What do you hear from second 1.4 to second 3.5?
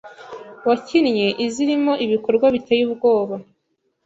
izirimo ibikorwa biteye ubwoba